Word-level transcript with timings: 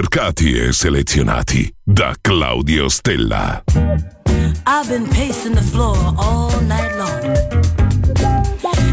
Ricercati 0.00 0.58
e 0.58 0.72
selezionati 0.72 1.70
da 1.82 2.14
Claudio 2.18 2.88
Stella. 2.88 3.62
I've 4.66 4.88
been 4.88 5.06
pacing 5.06 5.54
the 5.54 5.60
floor 5.60 6.14
all 6.16 6.50
night 6.62 6.96
long. 6.96 7.22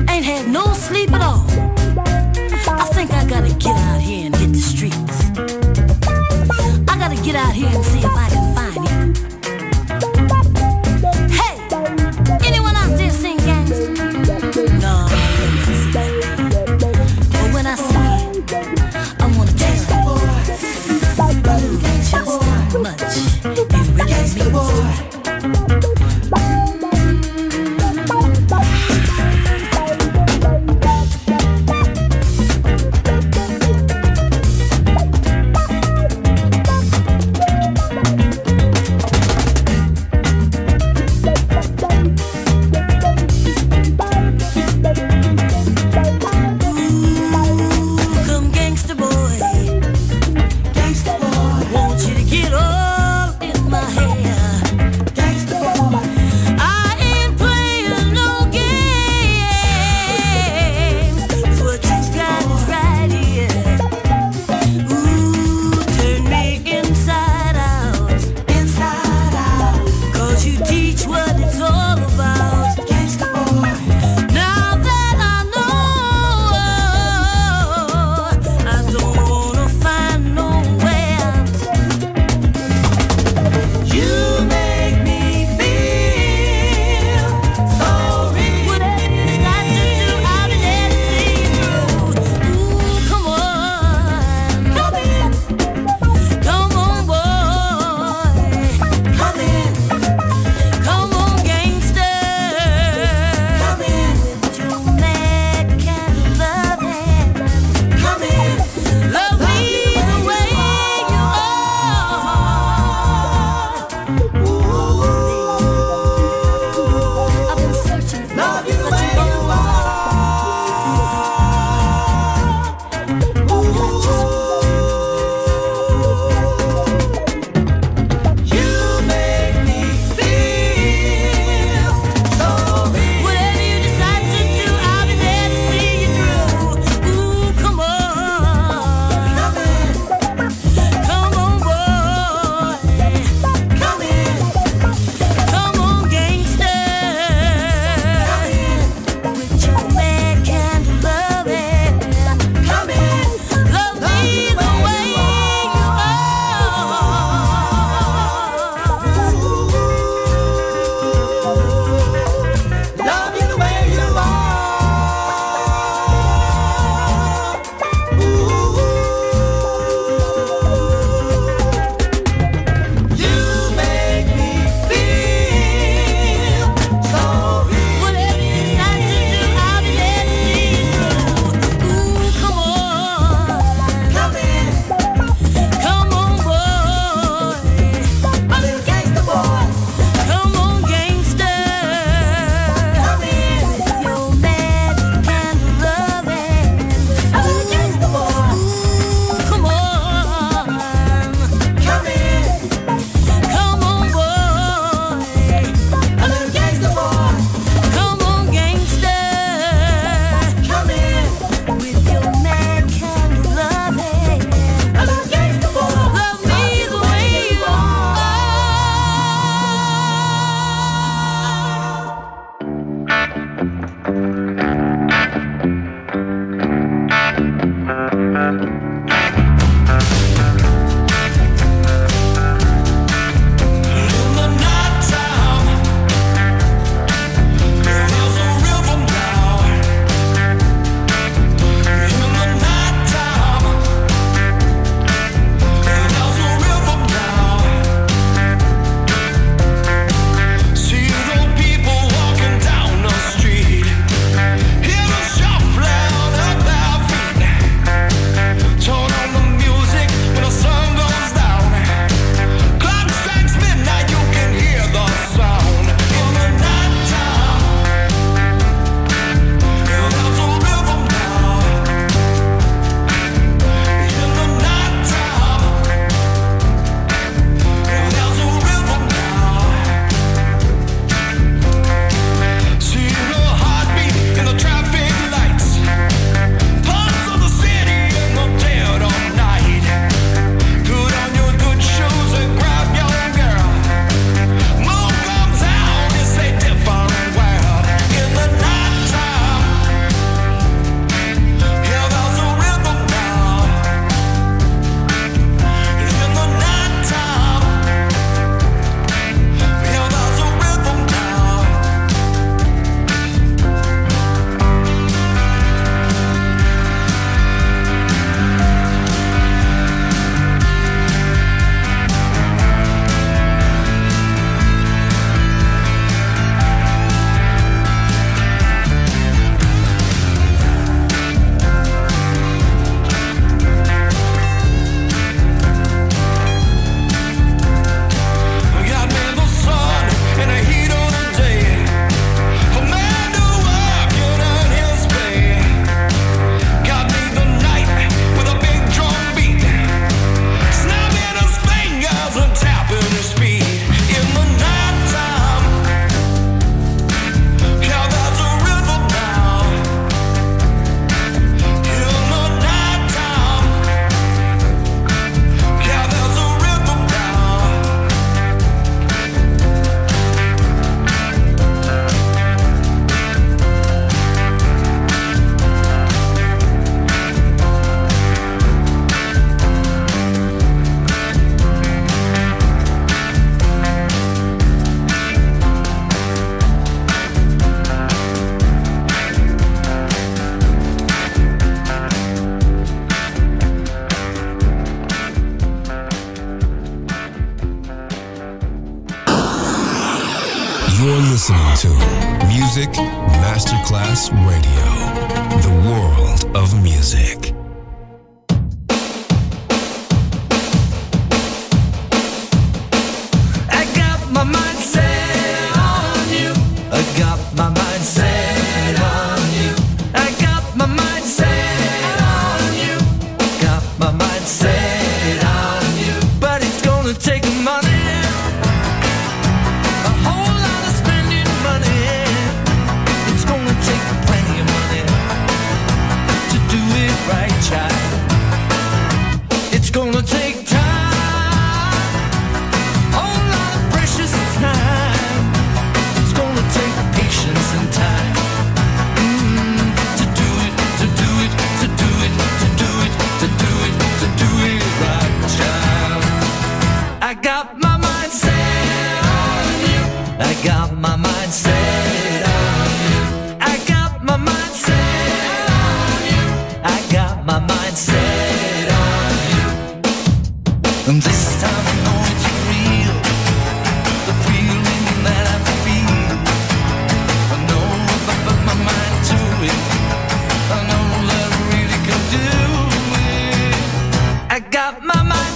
Ain't 0.10 0.26
had 0.26 0.48
no 0.50 0.74
sleep 0.74 1.14
at 1.14 1.22
all. 1.22 1.46
I 2.68 2.90
think 2.94 3.12
I 3.12 3.24
gotta 3.26 3.54
get 3.58 3.74
out 3.74 4.02
here 4.02 4.26
and 4.26 4.36
hit 4.36 4.52
the 4.52 4.60
streets. 4.60 5.32
I 6.90 6.98
gotta 6.98 7.16
get 7.22 7.36
out 7.36 7.54
here 7.54 7.70
and 7.74 7.86
see 7.86 8.00
if 8.00 8.14
I 8.14 8.30
can 8.30 8.57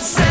my 0.02 0.31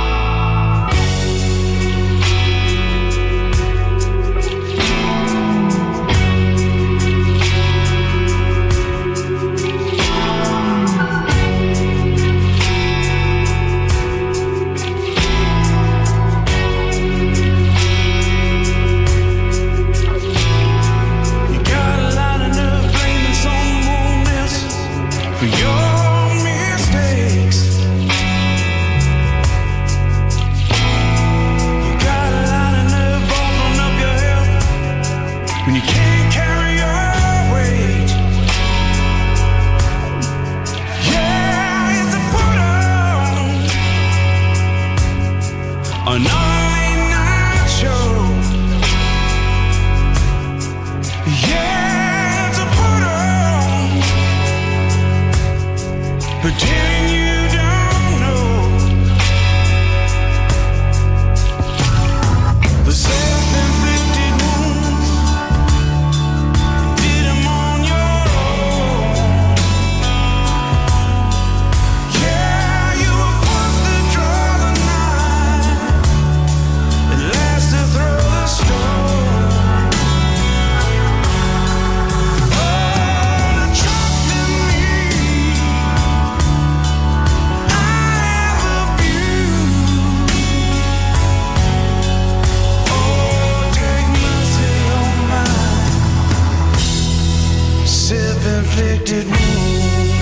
self-inflicted 98.41 99.27
wounds. 99.27 100.20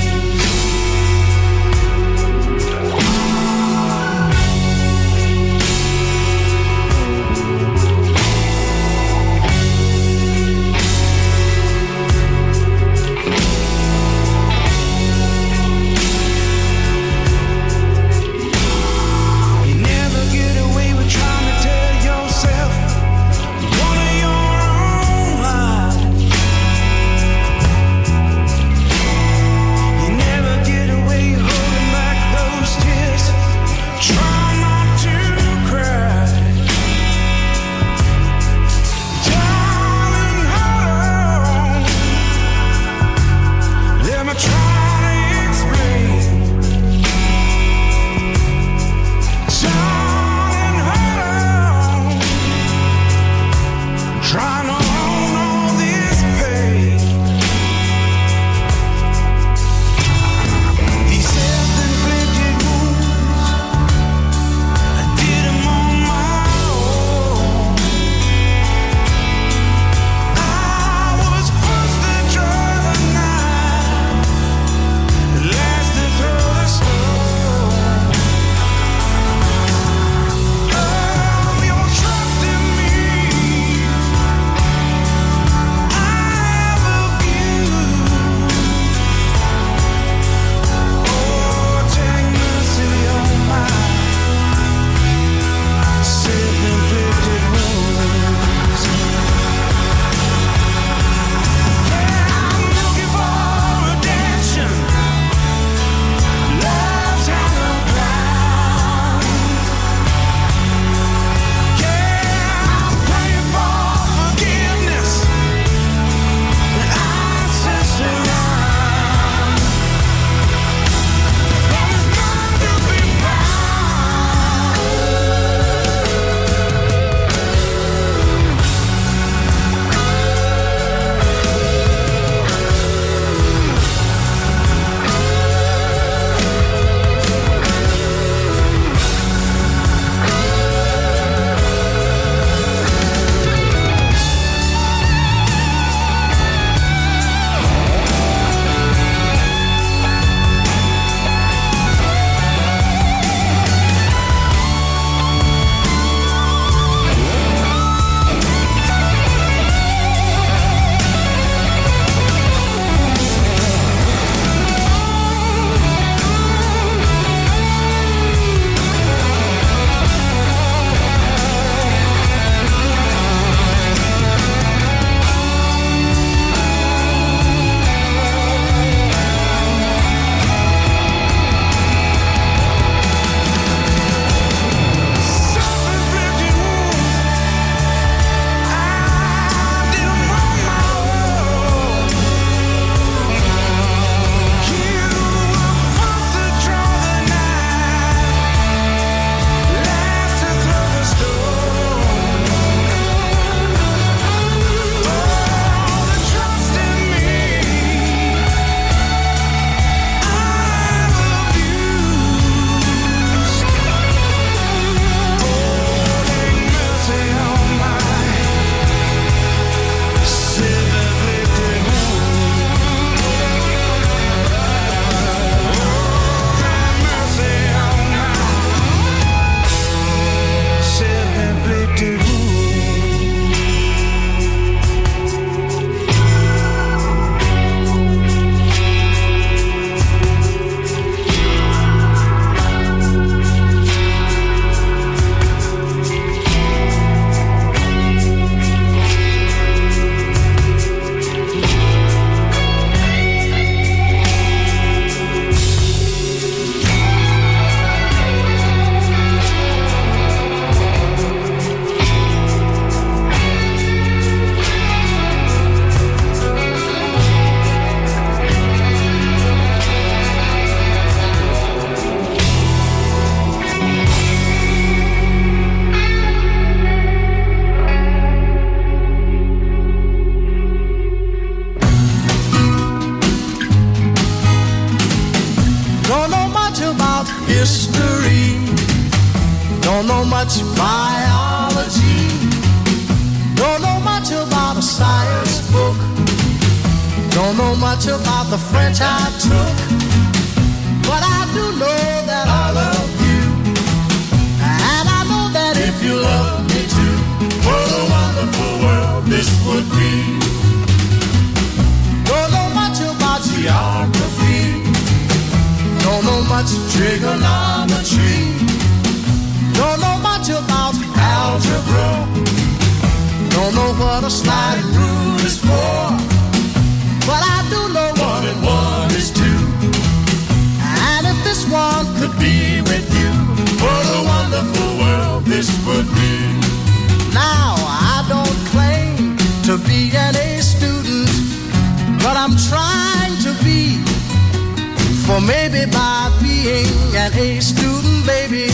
For 345.30 345.39
maybe 345.41 345.86
by 345.91 346.36
being 346.41 346.89
an 347.13 347.32
A 347.38 347.61
student, 347.61 348.25
baby, 348.25 348.65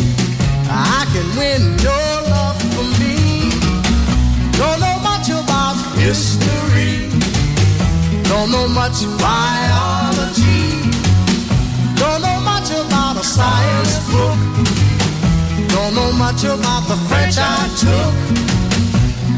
I 0.72 1.04
can 1.12 1.28
win 1.36 1.62
your 1.84 2.12
love 2.32 2.56
for 2.72 2.88
me. 2.96 3.52
Don't 4.56 4.80
know 4.80 4.98
much 5.04 5.28
about 5.28 5.76
history, 6.00 7.12
don't 8.24 8.52
know 8.56 8.70
much 8.70 9.04
biology, 9.20 10.64
don't 12.00 12.22
know 12.24 12.40
much 12.48 12.72
about 12.72 13.18
a 13.18 13.26
science 13.36 14.00
book, 14.08 14.40
don't 15.76 15.94
know 15.94 16.14
much 16.14 16.46
about 16.46 16.88
the 16.88 16.96
French 17.10 17.36
I 17.38 17.68
took, 17.84 18.16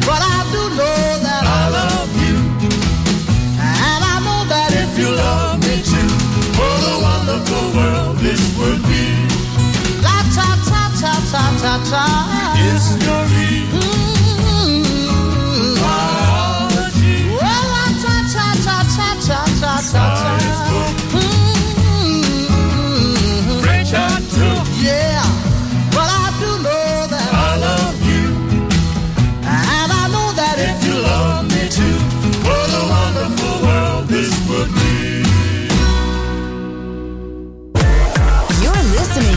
but 0.05 0.21
I 0.21 0.39
do 0.53 0.61
know 0.77 0.99
that 1.25 1.43
I 1.43 1.69
love 1.77 2.16
of 7.37 7.45
the 7.45 7.63
world 7.77 8.17
it 8.21 8.41
would 8.57 8.81
be. 8.89 9.05
La 10.05 10.17
ta 10.35 10.49
ta 10.69 10.81
ta 11.01 11.13
ta 11.31 11.43
ta 11.61 11.73
ta. 11.89 12.05
It's 12.67 12.87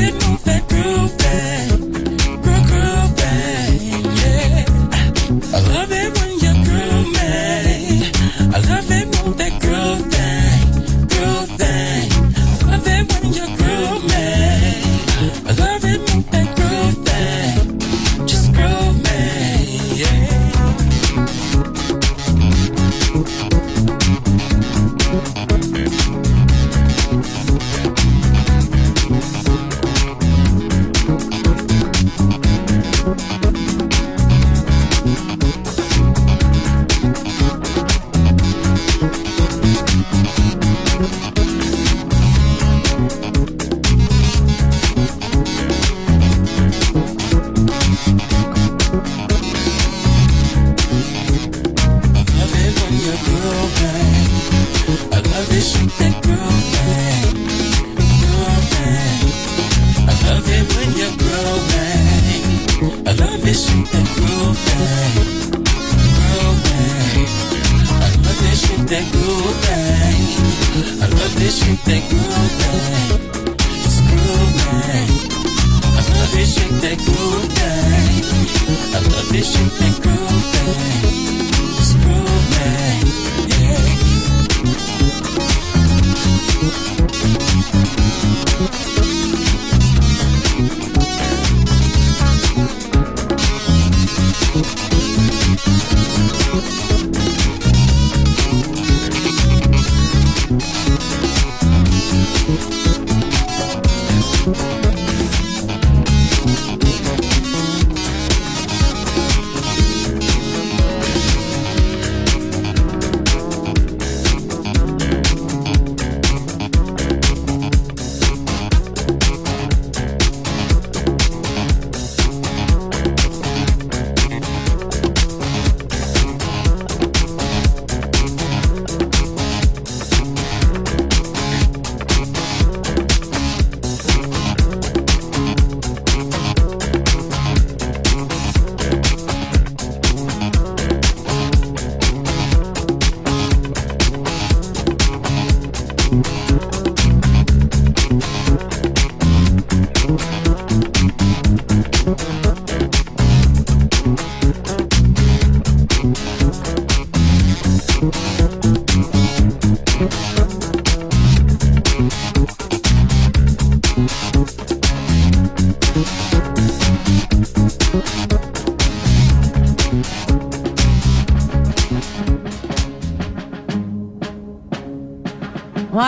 it, 0.00 0.14
move 0.14 0.46
it, 0.46 0.68
groove 0.68 1.14
it. 1.18 1.79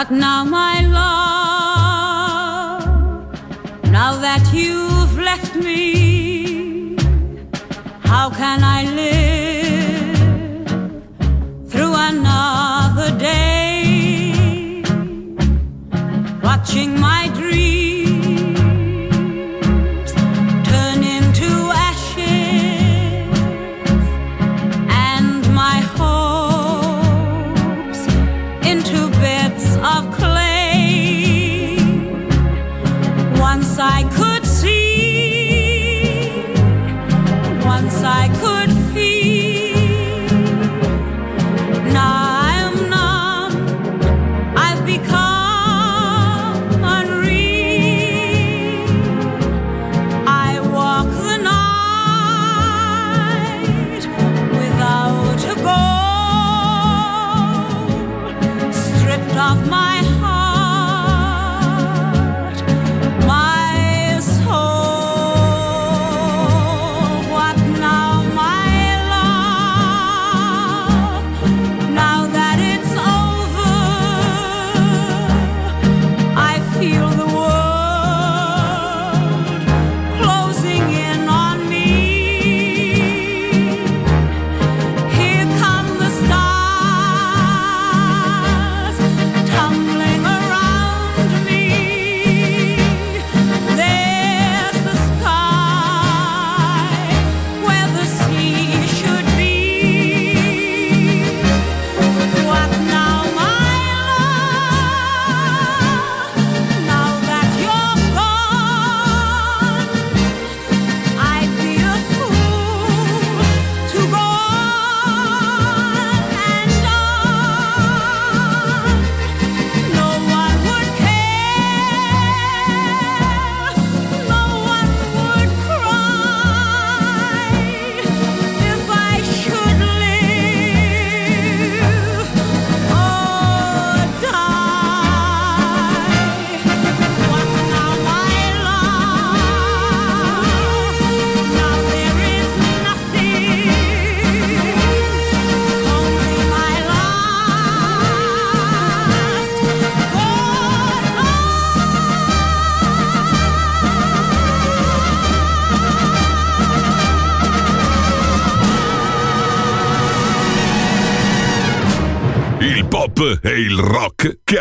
But 0.03 0.11
now 0.11 0.44
my 0.44 0.91